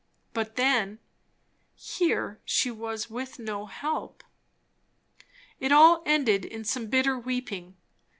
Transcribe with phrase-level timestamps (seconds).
[0.33, 0.97] But then,
[1.75, 4.23] here she was with no help!
[5.59, 7.77] It all ended in some bitter weeping.